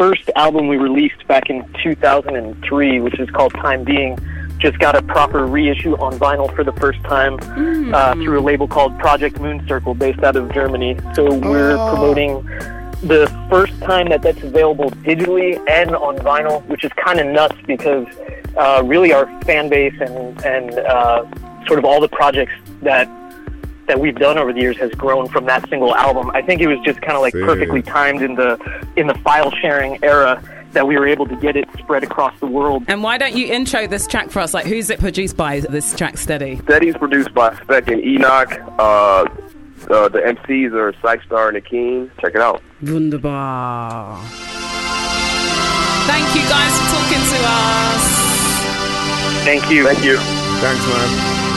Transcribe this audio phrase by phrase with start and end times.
[0.00, 4.18] first album we released back in 2003, which is called Time Being,
[4.56, 7.92] just got a proper reissue on vinyl for the first time mm.
[7.92, 10.98] uh, through a label called Project Moon Circle, based out of Germany.
[11.12, 11.90] So we're oh.
[11.90, 12.42] promoting
[13.02, 17.56] the first time that that's available digitally and on vinyl, which is kind of nuts
[17.66, 18.06] because
[18.56, 21.26] uh, really our fan base and and uh,
[21.66, 23.06] sort of all the projects that
[23.90, 26.30] that we've done over the years has grown from that single album.
[26.32, 28.56] I think it was just kind of like perfectly timed in the
[28.94, 30.40] in the file sharing era
[30.74, 32.84] that we were able to get it spread across the world.
[32.86, 34.54] And why don't you intro this track for us?
[34.54, 35.58] Like, who's it produced by?
[35.58, 36.58] This track, Steady.
[36.58, 38.52] Steady's produced by Speck and Enoch.
[38.78, 39.26] Uh,
[39.90, 42.08] uh, the MCs are Cise Star and Akin.
[42.20, 42.62] Check it out.
[42.82, 44.22] Wunderbar.
[46.06, 48.04] Thank you guys for talking to us.
[49.42, 49.84] Thank you.
[49.84, 50.16] Thank you.
[50.60, 51.49] Thanks, man.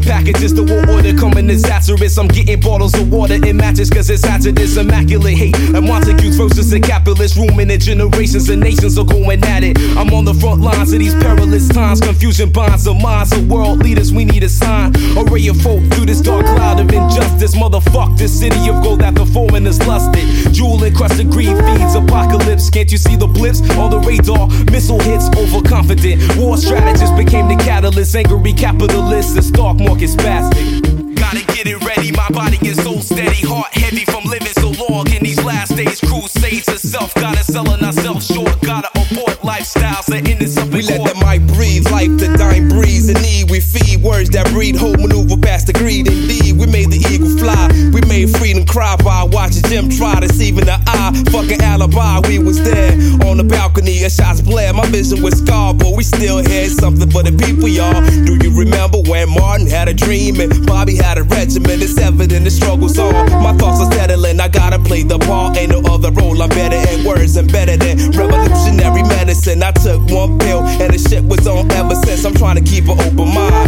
[0.00, 2.18] Packages, the war order coming disastrous.
[2.18, 4.76] I'm getting bottles of water in matches cause it's hazardous.
[4.76, 5.56] Immaculate hate.
[5.74, 7.36] And Montagues versus the capitalist.
[7.36, 9.78] Ruminant generations and nations are going at it.
[9.96, 12.00] I'm on the front lines of these perilous times.
[12.00, 14.12] Confusion bonds the minds of world leaders.
[14.12, 14.94] We need a sign.
[15.16, 17.35] A ray of hope through this dark cloud of injustice.
[17.66, 20.54] Motherfuck this city of gold that the foreigners lusted.
[20.54, 22.70] Jewel encrusted greed feeds apocalypse.
[22.70, 24.46] Can't you see the blips on the radar?
[24.70, 26.36] Missile hits overconfident.
[26.36, 28.14] War strategists became the catalyst.
[28.14, 31.16] Angry capitalists The stock market spastic.
[31.16, 35.10] Gotta get it ready, my body is so steady, heart heavy from living so long
[35.10, 35.98] in these last days.
[36.00, 41.02] Crusades itself, gotta sell selling ourselves short, gotta abort lifestyles that end up We let
[41.02, 43.08] the mic breathe, life the dime breeze.
[43.08, 46.06] The need, we feed words that breed hope, maneuver past the greed.
[46.06, 46.35] Indeed,
[48.76, 51.10] cry by watching Jim try deceiving the eye.
[51.32, 52.92] Fucking alibi, we was there
[53.24, 54.74] on the balcony, a shots blare.
[54.74, 58.04] My vision was scarred, but we still had something for the people, y'all.
[58.04, 61.80] Do you remember when Martin had a dream and Bobby had a regiment?
[61.80, 63.14] It's evident the struggle's on.
[63.40, 65.56] My thoughts are settling, I gotta play the part.
[65.56, 69.62] Ain't no other role, I'm better at words and better than revolutionary medicine.
[69.62, 72.26] I took one pill and the shit was on ever since.
[72.26, 73.65] I'm trying to keep an open mind.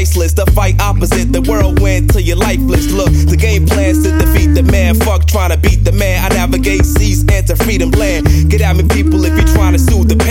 [0.00, 0.32] Priceless.
[0.32, 2.90] The fight opposite the whirlwind till you're lifeless.
[2.90, 4.94] Look, the game plans to defeat the man.
[4.94, 6.24] Fuck trying to beat the man.
[6.24, 8.24] I navigate seas, enter freedom land.
[8.48, 10.29] Get at me, people, if you're trying to soothe the pain.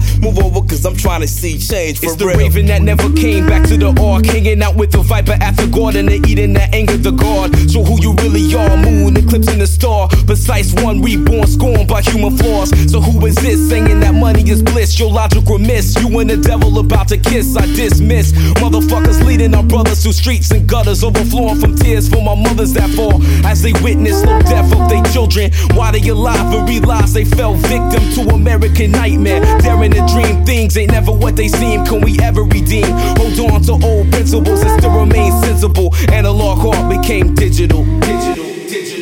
[0.00, 1.98] But if not, move over, cause I'm trying to see change.
[1.98, 4.26] For it's the raven that never came back to the ark.
[4.26, 7.54] Hanging out with the viper after garden and eating that anger the god.
[7.70, 10.08] So who you really are, moon eclipsing the star.
[10.26, 12.70] Precise one reborn, scorned by human flaws.
[12.90, 14.98] So who is this saying that money is bliss?
[14.98, 15.96] Your logic remiss.
[16.00, 17.56] You and the devil about to kiss.
[17.56, 18.32] I dismiss.
[18.62, 22.90] Motherfuckers leading our brothers through streets and gutters, overflowing from tears for my mothers that
[22.90, 25.02] fall as they witness slow death of their
[25.40, 25.76] children.
[25.76, 29.40] Why they alive and realize they fell victim to American nightmare.
[29.60, 31.84] Daring to dream things ain't never what they seem.
[31.84, 32.90] Can we ever redeem?
[33.18, 35.94] Hold on to old principles and still remain sensible.
[36.12, 38.99] Analog art became digital, digital, digital.